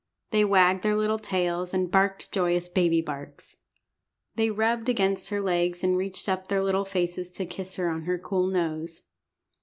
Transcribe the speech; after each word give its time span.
They 0.31 0.43
wagged 0.43 0.81
their 0.81 0.95
little 0.97 1.19
tails, 1.19 1.75
and 1.75 1.91
barked 1.91 2.31
joyous 2.31 2.67
baby 2.67 3.01
barks. 3.03 3.57
They 4.35 4.49
rubbed 4.49 4.89
against 4.89 5.29
her 5.29 5.41
legs, 5.41 5.83
and 5.83 5.95
reached 5.95 6.27
up 6.27 6.47
their 6.47 6.63
little 6.63 6.85
faces 6.85 7.29
to 7.33 7.45
kiss 7.45 7.75
her 7.75 7.87
on 7.87 8.05
her 8.05 8.17
cool 8.17 8.47
nose. 8.47 9.03